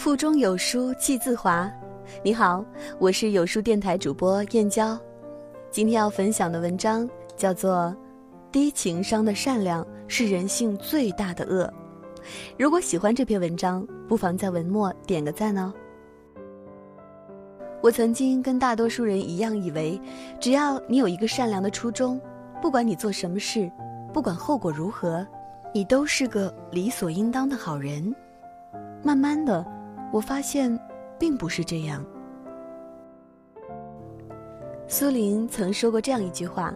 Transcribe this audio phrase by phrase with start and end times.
[0.00, 1.70] 腹中有书气自华。
[2.24, 2.64] 你好，
[2.98, 4.98] 我是有书电台主播燕娇。
[5.70, 7.06] 今天要分享的文章
[7.36, 7.94] 叫做
[8.50, 11.70] 《低情商的善良是人性最大的恶》。
[12.58, 15.70] 如果喜欢这篇文章，不妨在文末点个赞哦。
[17.82, 20.00] 我曾经跟大多数人一样，以为
[20.40, 22.18] 只要你有一个善良的初衷，
[22.62, 23.70] 不管你做什么事，
[24.14, 25.26] 不管后果如何，
[25.74, 28.14] 你都是个理所应当的好人。
[29.02, 29.62] 慢慢的。
[30.12, 30.76] 我发现，
[31.18, 32.04] 并不是这样。
[34.88, 36.74] 苏林曾说过这样一句话：“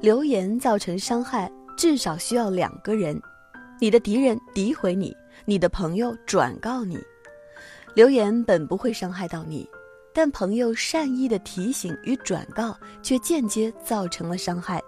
[0.00, 3.20] 流言造成伤害，至少需要两个人，
[3.80, 5.12] 你的敌人诋毁你，
[5.44, 6.96] 你的朋友转告你。
[7.94, 9.68] 流言本不会伤害到你，
[10.12, 14.80] 但朋友善意的提醒与转告，却间接造成了伤害。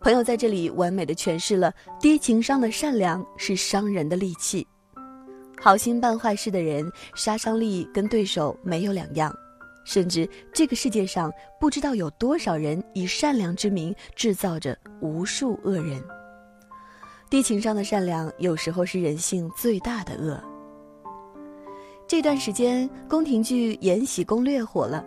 [0.00, 4.66] 朋友在这里完美的诠释了低情商的善良是伤人的利器。”
[5.60, 9.34] 好心办坏事的人，杀伤力跟对手没有两样，
[9.84, 16.02] 甚至这个世界上不知道有多少人以善良之名制造着无数恶人。
[17.30, 20.38] 低情商的善良，有时候是人性最大的恶。
[22.06, 25.04] 这段时间，宫廷剧《延禧攻略》火了，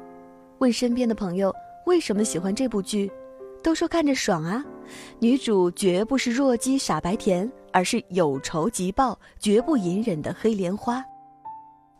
[0.58, 1.53] 问身边的朋友
[1.86, 3.09] 为什么喜欢这部剧，
[3.61, 4.66] 都说看着爽啊。
[5.19, 7.49] 女主绝不是弱鸡傻白甜。
[7.71, 11.03] 而是有仇即报、绝不隐忍的黑莲花，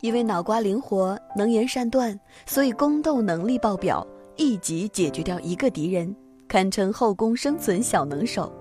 [0.00, 6.14] 因为脑瓜灵活、能言善断，所以宫斗能力爆表，一集解决掉一个敌人，
[6.46, 8.52] 堪称后宫生存小能手。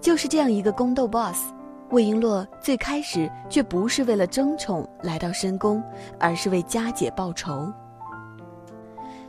[0.00, 1.50] 就是这样一个宫斗 boss，
[1.90, 5.82] 魏璎珞最开始却不是为了争宠来到深宫，
[6.20, 7.72] 而是为佳姐报仇。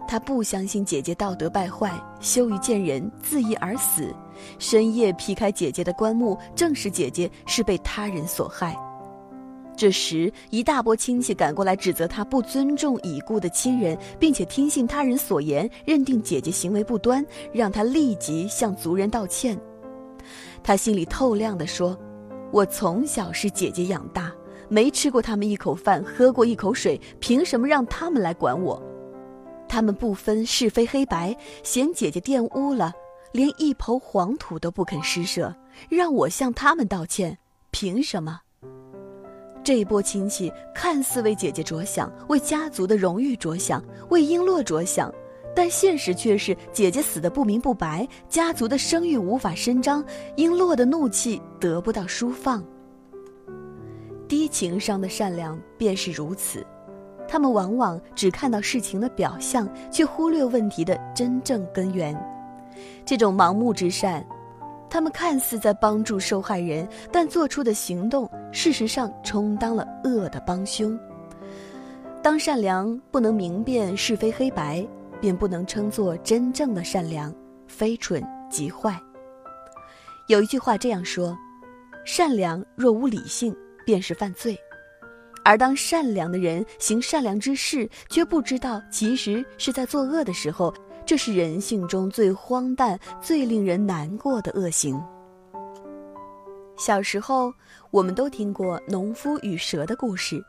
[0.09, 4.11] 他不相信姐姐道德败坏，羞于见人，自缢而死。
[4.57, 8.75] 深夜劈开姐姐的棺木，证实姐姐是被他人所害。
[9.77, 17.23] 这时，一大波亲戚赶过来，指责他不尊重已故的亲人，并且听信他人所言，认定姐姐行为不端，
[17.53, 19.55] 让他立即向族人道歉。
[20.63, 21.95] 他心里透亮地说
[22.51, 24.33] ：“我从小是姐姐养大，
[24.69, 28.81] 没吃过他们一口饭，喝过一口水，凭什么让他们来管我？”
[29.69, 32.91] 他们不分是非黑白，嫌姐姐玷污了，
[33.31, 35.55] 连一抔黄土都不肯施舍，
[35.87, 37.37] 让我向他们道歉，
[37.69, 38.41] 凭什么？
[39.63, 45.13] 这一波亲戚看似为姐姐着想，为家族的荣誉着想，为璎珞着想，
[45.55, 50.03] 但现实却是姐姐死的不明不白，家族的声誉无法伸张，
[50.35, 52.65] 璎珞的怒气得不到抒放。
[54.27, 56.65] 低情商的善良便是如此。
[57.29, 62.19] 他们往往只看到事情的表象，却忽略问题的真正根源。
[63.05, 64.25] 这种盲目之善，
[64.89, 70.99] 他们看似在帮助受害人，但做出的行动事实上充当了恶的帮凶。
[72.23, 74.85] 当善良不能明辨是非黑白，
[75.21, 77.33] 便不能称作真正的善良，
[77.67, 78.99] 非蠢即坏。
[80.27, 81.37] 有一句话这样说
[82.05, 84.57] ：“善良若无理性，便是犯罪。”
[85.49, 90.71] 而当善良的人行善良之事，却不知道其实是在作恶的时候，
[91.07, 95.03] 这是人性中最荒诞、最令人难过的恶行。
[96.77, 97.51] 小时候，
[97.89, 100.39] 我们都听过农夫与蛇的故事。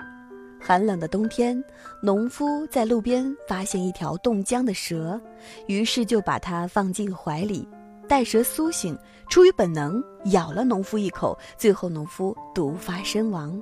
[0.61, 1.65] 寒冷的冬天，
[2.03, 5.19] 农夫在路边发现一条冻僵的蛇，
[5.67, 7.67] 于是就把它放进怀里，
[8.07, 8.95] 待蛇苏醒，
[9.31, 13.59] 出于本能咬了农夫一口，最后农夫毒发身亡。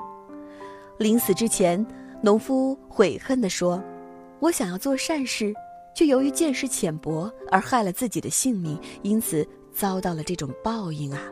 [0.98, 1.84] 临死之前，
[2.20, 3.80] 农夫悔恨地说
[4.40, 5.54] ：“我想要做善事，
[5.94, 11.22] 却由于见识浅薄而害了自己的性命，因此遭到了这种报应啊！”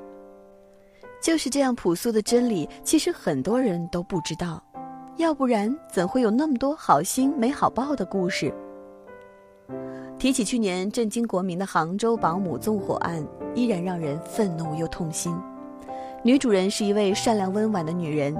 [1.21, 4.63] 就是这样朴素的真理，其实很多人都不知道，
[5.17, 8.55] 要不然怎会有那么多好心没好报的故事？
[10.17, 15.37] 提起去年震惊国民的杭州保姆纵火案，依然让人愤怒又痛心。
[16.23, 18.37] 女主人是一位善良温婉的女人。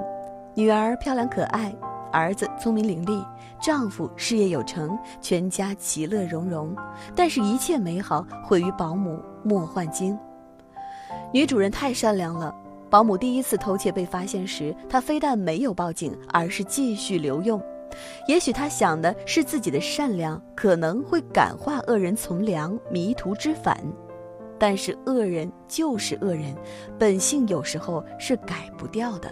[0.57, 1.71] 女儿漂亮可爱，
[2.11, 3.23] 儿子聪明伶俐，
[3.61, 6.75] 丈夫事业有成，全家其乐融融。
[7.15, 10.17] 但是，一切美好毁于保姆莫焕晶。
[11.31, 12.51] 女主人太善良了，
[12.89, 17.61] 保姆第一次偷窃被发现时，她非但没有报警，而是继续留用。
[18.27, 23.77] 也许她想的是自己的善良可能会感化恶人从良，迷途知返。
[24.57, 26.55] 但是恶人就是恶人，
[26.97, 29.29] 本性有时候是改不掉的。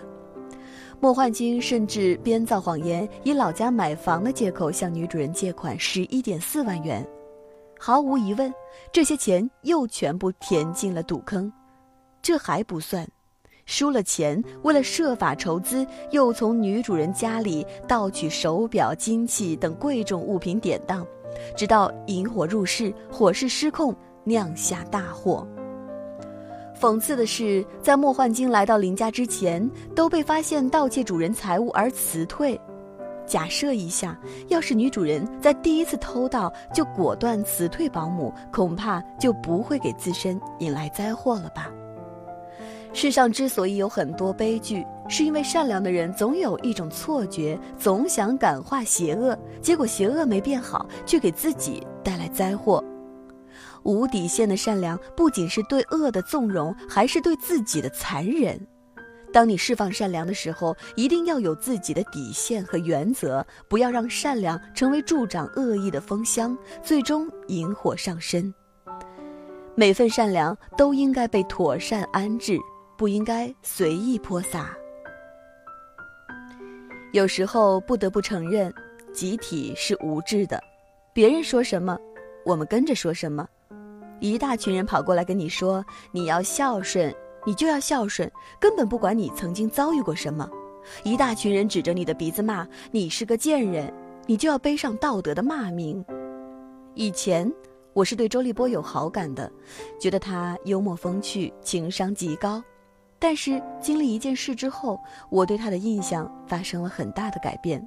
[1.00, 7.06] 莫焕晶甚至编造谎言，以老家买房的借口向女主人借款十一点四万元。
[7.78, 8.52] 毫无疑问，
[8.92, 11.52] 这些钱又全部填进了赌坑。
[12.22, 13.08] 这还不算，
[13.66, 21.06] 输了钱，为了设法筹资，又从女主人家里盗取手表、金器等贵重物品典当，
[21.56, 25.48] 直到引火入室，火势失控，酿下大祸。
[26.86, 32.62] 讽刺的是，在莫焕晶来到林家之前，都被发现盗窃主人财物而辞退。
[33.26, 34.16] 假设一下，
[34.50, 41.72] 要是女主人在第一次偷盗就果断辞退保姆，恐怕就不会给自身引来灾祸了吧？
[42.94, 52.84] 世上之所以有很多悲剧，是因为善良的人总有一种错觉，总想感化邪恶，结果邪恶没变好，却给自己带来灾祸。
[53.86, 58.60] 无底线的善良，不仅是对恶的纵容，还是对自己的残忍。
[59.32, 68.54] 当你释放善良的时候，一定要有自己的底线和原则，不要让善良成为助长恶意的风箱，最终引火上身。
[69.76, 72.58] 每份善良都应该被妥善安置，
[72.98, 74.76] 不应该随意泼洒。
[77.12, 78.74] 有时候不得不承认，
[79.14, 80.60] 集体是无知的，
[81.14, 81.98] 别人说什么，
[82.46, 83.46] 我们跟着说什么。
[84.20, 87.14] 一大群人跑过来跟你说你要孝顺，
[87.46, 90.50] 你就要孝顺，根本不管你曾经遭遇过什么。
[91.04, 93.92] 一大群人指着你的鼻子骂你是个贱人，
[94.26, 96.04] 你就要背上道德的骂名。
[96.94, 97.52] 以前
[97.94, 99.52] 我是对周立波有好感的，
[100.00, 102.64] 觉得他幽默风趣，情商极高。
[103.18, 107.86] 但是经历一件事之后，我对他的印象发生了很大的改变。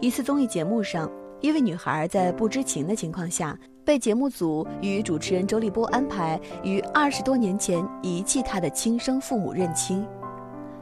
[0.00, 1.10] 一次综艺节目上，
[1.40, 3.56] 一位女孩在不知情的情况下。
[3.84, 10.06] 被节目组与主持人周立波安排于二十多年前遗弃他的亲生父母认亲。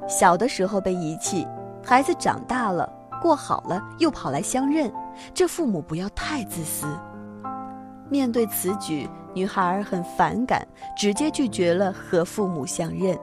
[0.09, 1.47] 小的时候被遗弃，
[1.85, 2.91] 孩子长大了
[3.21, 4.93] 过好了又跑来相认，
[5.35, 6.87] 这父母不要太自私。
[8.09, 10.67] 面对此举，女孩很反感，
[10.97, 13.19] 直接拒绝了和父母相认。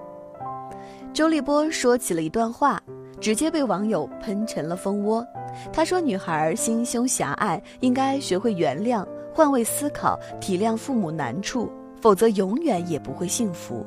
[1.12, 2.80] 周立波说起了一段话，
[3.19, 5.25] 直接被网友喷成了蜂窝。
[5.72, 9.04] 他说：“女孩心胸狭隘，应该学会原谅。”
[9.36, 13.86] 换位思考，体谅父母难处，否则永远也不会幸福。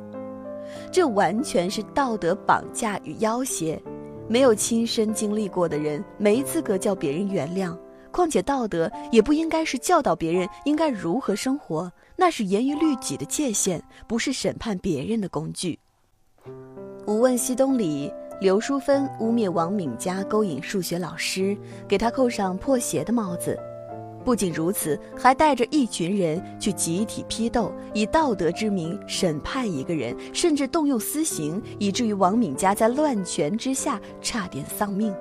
[0.93, 3.83] 这完全是道德绑架与要挟。
[4.29, 7.75] 没有亲身经历过的人，没资格叫别人原谅。
[8.11, 15.79] 况且，道德也不应该是教导别人应该如何生活，那是严于律己的界限，不是审判别人的工具。
[17.07, 21.57] 《无问西东》里，刘淑芬污蔑王敏佳勾引数学老师，
[21.89, 23.59] 给他扣上破鞋的帽子。
[24.29, 35.15] 不仅如此，还带着一群人去集体批斗，以道德之名审判一个人，甚至动用私刑，以至于王敏佳在乱拳之下差点丧命。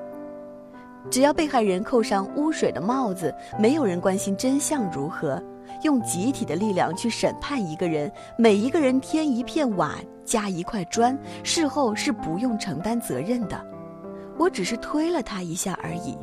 [1.10, 5.42] 只要被害人扣上污水的帽子，没有人关心真相如何。
[5.84, 9.96] 用集体的力量去审判一个人，每一个人添一片瓦，
[10.26, 13.58] 加一块砖，事后是不用承担责任的。
[14.38, 16.18] 我只是推了他一下而已。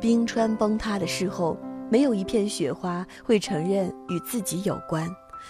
[0.00, 1.56] 冰川崩塌的时候，
[1.90, 5.06] 没有一片雪花会承认与自己有关，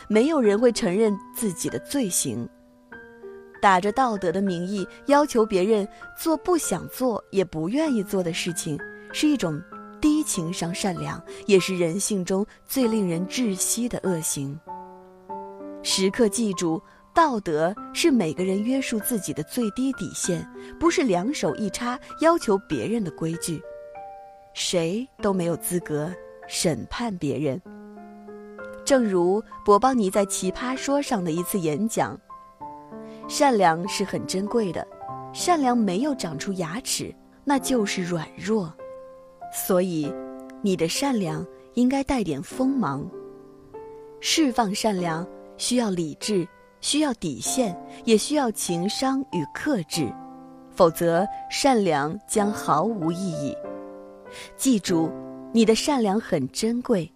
[0.08, 2.49] 没有人会承认自己的罪行。
[3.62, 5.87] 打着道德的名义要求别人
[6.19, 8.76] 做不想做也不愿意做的事情，
[9.12, 9.62] 是一种
[10.00, 14.58] 低情商善良，也是人性中最令人窒息的恶行。
[15.82, 16.82] 时刻记住，
[17.14, 20.44] 道德是每个人约束自己的最低底线，
[20.81, 23.62] 不是两手一插要求别人的规矩。
[24.62, 26.12] 谁都没有资格
[26.47, 27.59] 审判别人。
[28.85, 32.14] 正如博邦尼在《奇葩说》上的一次演讲
[33.26, 34.87] ：“善良是很珍贵的，
[35.33, 37.11] 善良没有长出牙齿，
[37.43, 38.71] 那就是软弱。
[39.50, 40.12] 所以，
[40.61, 43.11] 你的善良应该带点锋芒。
[44.21, 45.26] 释放善良
[45.57, 46.47] 需要理智，
[46.83, 47.75] 需要底线，
[48.05, 50.12] 也需要情商与克制，
[50.71, 53.57] 否则善良将毫无意义。”
[54.56, 55.10] 记住，
[55.52, 57.10] 你的善良很珍贵，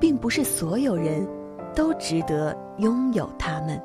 [0.00, 1.26] 并不是所有人
[1.74, 3.80] 都值得拥有它们。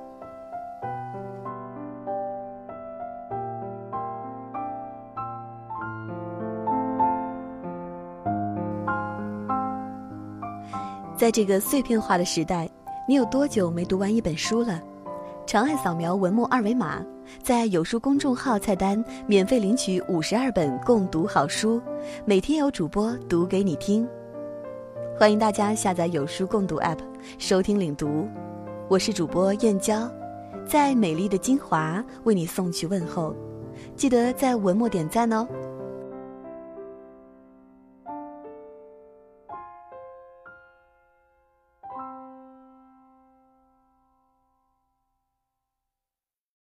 [11.15, 12.69] 在这个碎片化的时代，
[13.07, 14.81] 你有多久没读完一本书了？
[15.45, 17.01] 长按扫描文末二维码。
[17.41, 21.81] 在有书公众号菜单免费领取五十二本共读好书，
[22.25, 24.07] 每天有主播读给你听。
[25.17, 26.97] 欢迎大家下载有书共读 App
[27.37, 28.27] 收听领读，
[28.89, 30.09] 我是主播燕娇，
[30.65, 33.35] 在美丽的金华为你送去问候，
[33.95, 35.47] 记得在文末点赞哦。